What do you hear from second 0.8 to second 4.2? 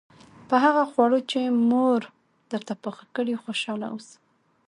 خواړو چې مور درته پاخه کړي خوشاله اوسه.